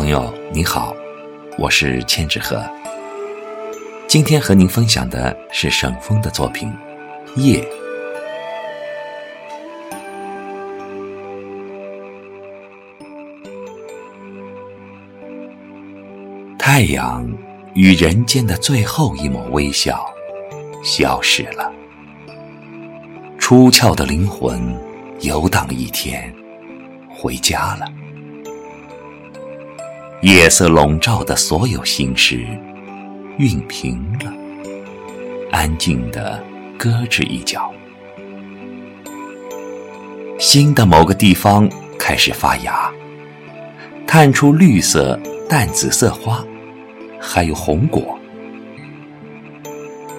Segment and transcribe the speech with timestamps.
[0.00, 0.96] 朋友，你好，
[1.58, 2.58] 我是千纸鹤。
[4.08, 6.72] 今天和您分享的是沈峰的作品
[7.38, 7.62] 《夜》。
[16.58, 17.30] 太阳
[17.74, 20.02] 与人间的最后一抹微笑
[20.82, 21.70] 消失了，
[23.38, 24.74] 出窍的灵魂
[25.20, 26.34] 游荡一天，
[27.10, 27.84] 回家了。
[30.22, 32.46] 夜色笼罩的所有心事，
[33.38, 34.30] 熨平了，
[35.50, 36.38] 安静的
[36.76, 37.72] 搁置一角。
[40.38, 41.66] 心的某个地方
[41.98, 42.92] 开始发芽，
[44.06, 46.44] 探出绿色、淡紫色花，
[47.18, 48.18] 还有红果。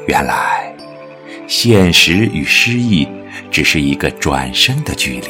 [0.08, 0.76] 原来，
[1.46, 3.08] 现实与诗意
[3.52, 5.28] 只是一个转身的距离。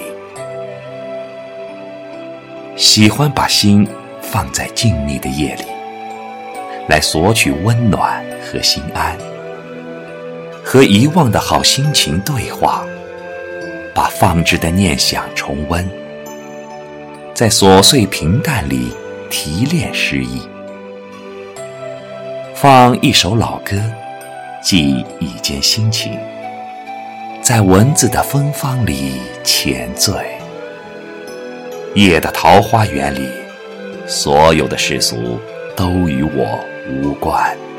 [2.78, 3.86] 喜欢把心。
[4.32, 5.66] 放在静谧的夜里，
[6.88, 9.18] 来索取温暖和心安，
[10.64, 12.86] 和遗忘的好心情对话，
[13.94, 15.86] 把放置的念想重温，
[17.34, 18.94] 在琐碎平淡里
[19.30, 20.42] 提炼诗意，
[22.56, 23.76] 放一首老歌，
[24.64, 26.18] 记一间心情，
[27.42, 30.16] 在文字的芬芳里浅醉，
[31.96, 33.41] 夜的桃花源里。
[34.12, 35.40] 所有的世俗
[35.74, 36.60] 都与我
[36.90, 37.71] 无关。